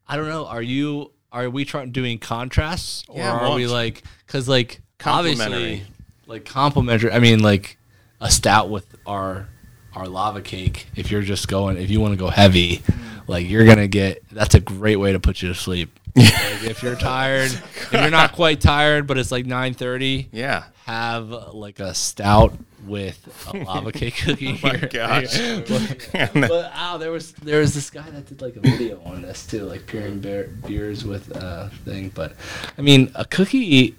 [0.07, 0.47] I don't know.
[0.47, 5.55] Are you are we trying doing contrasts or Yeah, are we like because like Complementary.
[5.57, 5.87] obviously
[6.27, 7.13] like complimentary?
[7.13, 7.77] I mean, like
[8.21, 9.49] a stout with our
[9.95, 10.87] our lava cake.
[10.97, 12.83] If you're just going, if you want to go heavy,
[13.27, 14.23] like you're gonna get.
[14.31, 15.91] That's a great way to put you to sleep.
[16.17, 20.65] like if you're tired, if you're not quite tired, but it's like nine thirty yeah.
[20.87, 22.55] have like a stout
[22.87, 24.59] with a lava cake cookie.
[24.63, 24.89] Oh My here.
[24.89, 25.39] gosh.
[26.33, 29.47] But ow, there was there was this guy that did like a video on this
[29.47, 32.11] too, like pairing beer, beers with uh thing.
[32.15, 32.35] But
[32.77, 33.95] I mean, a cookie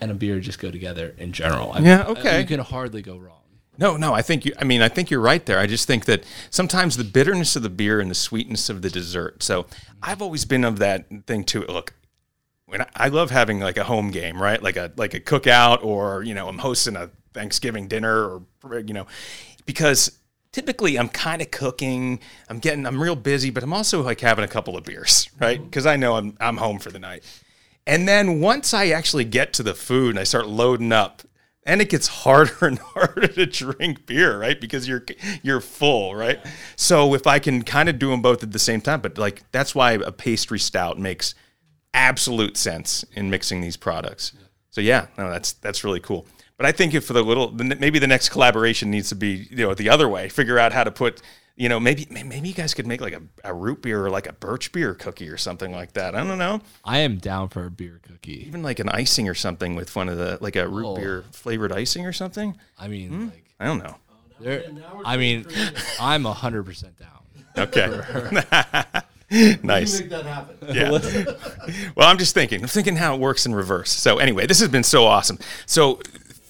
[0.00, 1.72] and a beer just go together in general.
[1.72, 2.40] I Yeah, mean, okay.
[2.42, 3.35] You can hardly go wrong.
[3.78, 4.52] No, no, I think you.
[4.58, 5.58] I mean, I think you're right there.
[5.58, 8.90] I just think that sometimes the bitterness of the beer and the sweetness of the
[8.90, 9.42] dessert.
[9.42, 9.66] So
[10.02, 11.64] I've always been of that thing too.
[11.66, 11.94] Look,
[12.66, 14.62] when I, I love having like a home game, right?
[14.62, 18.94] Like a like a cookout, or you know, I'm hosting a Thanksgiving dinner, or you
[18.94, 19.06] know,
[19.66, 20.18] because
[20.52, 22.20] typically I'm kind of cooking.
[22.48, 25.58] I'm getting, I'm real busy, but I'm also like having a couple of beers, right?
[25.58, 25.68] Mm-hmm.
[25.68, 27.24] Because I know I'm I'm home for the night.
[27.86, 31.22] And then once I actually get to the food and I start loading up,
[31.66, 34.58] and it gets harder and harder to drink beer, right?
[34.58, 35.04] Because you're
[35.42, 36.38] you're full, right?
[36.76, 39.42] So if I can kind of do them both at the same time, but like
[39.52, 41.34] that's why a pastry stout makes
[41.92, 44.32] absolute sense in mixing these products.
[44.70, 46.26] So yeah, no, that's that's really cool.
[46.56, 49.66] But I think if for the little, maybe the next collaboration needs to be you
[49.66, 50.28] know the other way.
[50.28, 51.20] Figure out how to put
[51.56, 54.26] you know maybe maybe you guys could make like a, a root beer or like
[54.26, 56.14] a birch beer cookie or something like that.
[56.14, 58.46] I don't know, I am down for a beer cookie.
[58.46, 60.96] even like an icing or something with one of the like a root Oh.
[60.96, 62.56] beer flavored icing or something.
[62.78, 63.24] I mean, Hmm?
[63.26, 63.96] like I don't know.
[64.38, 64.64] there.
[65.04, 65.46] I mean,
[65.98, 67.10] I'm hundred percent down.
[67.58, 67.88] Okay.
[69.62, 70.00] nice.
[70.00, 70.56] Make that happen.
[70.74, 70.90] Yeah.
[71.96, 72.62] well, I'm just thinking.
[72.62, 73.90] I'm thinking how it works in reverse.
[73.92, 75.38] So anyway, this has been so awesome.
[75.64, 76.00] So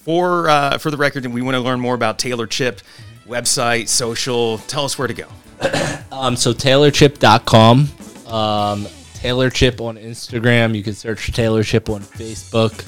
[0.03, 2.81] for uh, for the record, we want to learn more about Taylor Chip
[3.27, 4.57] website, social.
[4.59, 5.27] Tell us where to go.
[6.09, 7.89] Um, so taylorchip.com,
[8.33, 10.73] um, Taylor Chip on Instagram.
[10.73, 12.85] You can search Taylor Chip on Facebook,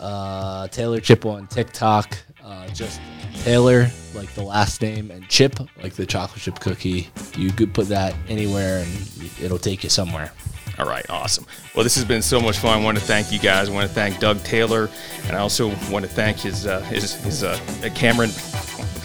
[0.00, 2.18] uh, Taylor Chip on TikTok.
[2.42, 3.00] Uh, just
[3.42, 7.08] Taylor, like the last name, and Chip, like the chocolate chip cookie.
[7.36, 10.32] You could put that anywhere and it'll take you somewhere.
[10.78, 11.46] All right, awesome.
[11.74, 12.80] Well, this has been so much fun.
[12.80, 13.68] I want to thank you guys.
[13.68, 14.90] I want to thank Doug Taylor,
[15.24, 17.58] and I also want to thank his uh, his his uh,
[17.94, 18.30] Cameron.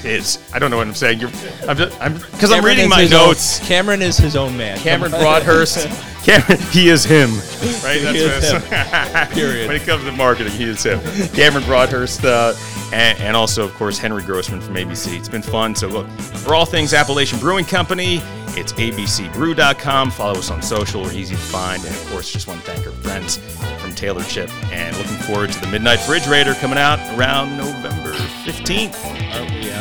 [0.02, 1.20] His I don't know what I'm saying.
[1.20, 1.30] You're,
[1.68, 3.66] I'm just, I'm because I'm reading my notes.
[3.68, 4.78] Cameron is his own man.
[4.80, 5.88] Cameron Broadhurst.
[6.24, 7.32] Cameron, he is him,
[7.84, 8.00] right?
[8.00, 8.62] That's is him.
[9.32, 9.68] Period.
[9.68, 11.00] when it comes to marketing, he is him.
[11.30, 12.54] Cameron Broadhurst, uh,
[12.94, 15.18] and, and, also, of course, Henry Grossman from ABC.
[15.18, 15.74] It's been fun.
[15.74, 20.12] So, look, for all things Appalachian Brewing Company, it's abcbrew.com.
[20.12, 21.02] Follow us on social.
[21.02, 21.84] We're easy to find.
[21.84, 23.38] And, of course, just want to thank our friends
[23.82, 24.52] from Taylor Chip.
[24.72, 28.12] And looking forward to the Midnight Refrigerator coming out around November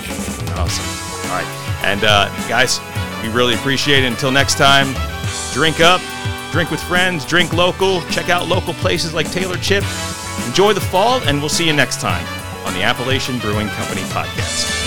[0.00, 0.56] 15th.
[0.56, 1.30] Awesome.
[1.30, 1.84] All right.
[1.84, 2.80] And, uh, guys,
[3.22, 4.06] we really appreciate it.
[4.06, 4.94] Until next time,
[5.52, 6.00] drink up,
[6.52, 9.84] drink with friends, drink local, check out local places like Taylor Chip.
[10.46, 12.26] Enjoy the fall, and we'll see you next time
[12.66, 14.79] on the Appalachian Brewing Company podcast.